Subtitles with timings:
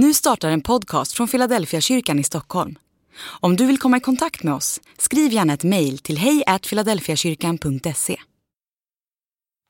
[0.00, 2.78] Nu startar en podcast från Philadelphia kyrkan i Stockholm.
[3.40, 8.16] Om du vill komma i kontakt med oss, skriv gärna ett mejl till hejfiladelfiakyrkan.se.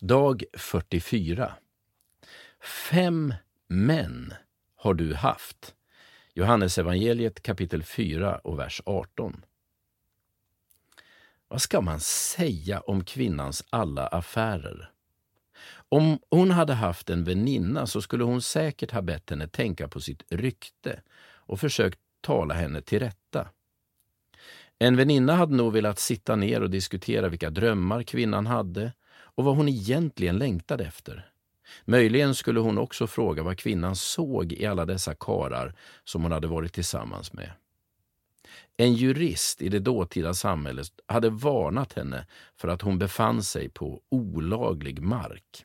[0.00, 1.52] Dag 44.
[2.90, 3.34] Fem
[3.68, 4.34] män
[4.76, 5.74] har du haft.
[6.34, 9.44] Johannes evangeliet kapitel 4 och vers 18.
[11.48, 14.90] Vad ska man säga om kvinnans alla affärer?
[15.88, 20.00] Om hon hade haft en väninna så skulle hon säkert ha bett henne tänka på
[20.00, 21.00] sitt rykte
[21.34, 23.48] och försökt tala henne till rätta.
[24.78, 29.56] En väninna hade nog velat sitta ner och diskutera vilka drömmar kvinnan hade och vad
[29.56, 31.30] hon egentligen längtade efter.
[31.84, 35.74] Möjligen skulle hon också fråga vad kvinnan såg i alla dessa karar
[36.04, 37.50] som hon hade varit tillsammans med.
[38.76, 44.00] En jurist i det dåtida samhället hade varnat henne för att hon befann sig på
[44.08, 45.64] olaglig mark.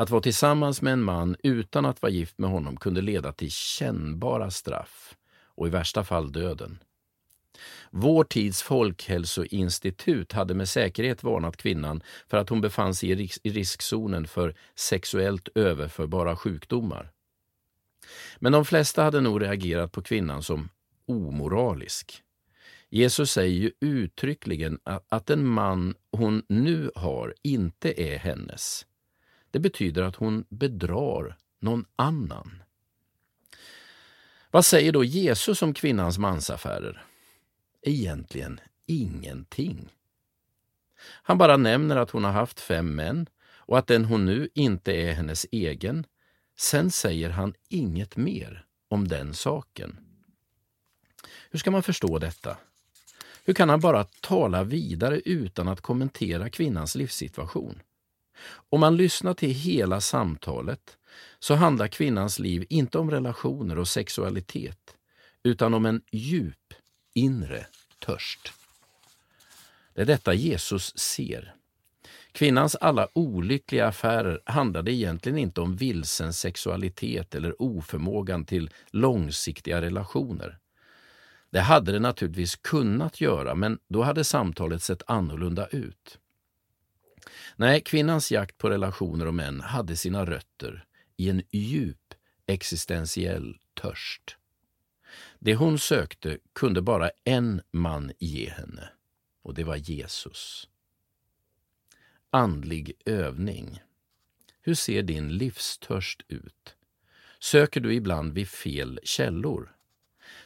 [0.00, 3.50] Att vara tillsammans med en man utan att vara gift med honom kunde leda till
[3.50, 5.16] kännbara straff
[5.54, 6.78] och i värsta fall döden.
[7.90, 13.10] Vår tids folkhälsoinstitut hade med säkerhet varnat kvinnan för att hon befann sig
[13.42, 17.10] i riskzonen för sexuellt överförbara sjukdomar.
[18.38, 20.68] Men de flesta hade nog reagerat på kvinnan som
[21.06, 22.22] omoralisk.
[22.90, 24.78] Jesus säger ju uttryckligen
[25.08, 28.86] att den man hon nu har inte är hennes.
[29.50, 32.62] Det betyder att hon bedrar någon annan.
[34.50, 37.04] Vad säger då Jesus om kvinnans mansaffärer?
[37.82, 39.88] Egentligen ingenting.
[41.02, 44.92] Han bara nämner att hon har haft fem män och att den hon nu inte
[44.92, 46.06] är hennes egen.
[46.58, 49.96] Sen säger han inget mer om den saken.
[51.50, 52.56] Hur ska man förstå detta?
[53.44, 57.82] Hur kan han bara tala vidare utan att kommentera kvinnans livssituation?
[58.68, 60.96] Om man lyssnar till hela samtalet
[61.38, 64.96] så handlar kvinnans liv inte om relationer och sexualitet
[65.42, 66.74] utan om en djup
[67.14, 67.66] inre
[68.06, 68.52] törst.
[69.94, 71.54] Det är detta Jesus ser.
[72.32, 80.58] Kvinnans alla olyckliga affärer handlade egentligen inte om vilsen sexualitet eller oförmågan till långsiktiga relationer.
[81.50, 86.18] Det hade det naturligtvis kunnat göra, men då hade samtalet sett annorlunda ut.
[87.56, 90.84] Nej, kvinnans jakt på relationer och män hade sina rötter
[91.16, 92.14] i en djup
[92.46, 94.36] existentiell törst.
[95.38, 98.88] Det hon sökte kunde bara en man ge henne,
[99.42, 100.68] och det var Jesus.
[102.30, 103.80] Andlig övning.
[104.62, 106.76] Hur ser din livstörst ut?
[107.38, 109.76] Söker du ibland vid fel källor?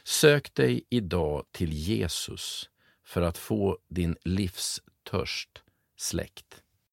[0.03, 2.69] Sök dig idag till Jesus
[3.03, 5.63] för att få din livstörst
[5.97, 6.63] släckt.